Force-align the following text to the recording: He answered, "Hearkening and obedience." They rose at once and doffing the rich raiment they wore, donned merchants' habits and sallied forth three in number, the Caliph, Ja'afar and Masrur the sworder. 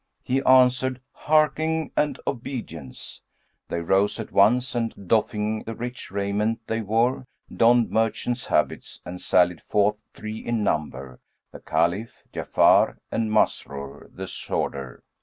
He 0.23 0.41
answered, 0.45 0.99
"Hearkening 1.11 1.91
and 1.95 2.17
obedience." 2.25 3.21
They 3.67 3.81
rose 3.81 4.19
at 4.19 4.31
once 4.31 4.73
and 4.73 5.07
doffing 5.07 5.61
the 5.63 5.75
rich 5.75 6.09
raiment 6.09 6.59
they 6.65 6.81
wore, 6.81 7.27
donned 7.55 7.91
merchants' 7.91 8.47
habits 8.47 8.99
and 9.05 9.21
sallied 9.21 9.61
forth 9.61 9.99
three 10.15 10.39
in 10.43 10.63
number, 10.63 11.19
the 11.51 11.59
Caliph, 11.59 12.23
Ja'afar 12.33 12.97
and 13.11 13.29
Masrur 13.31 14.09
the 14.11 14.25
sworder. 14.25 15.03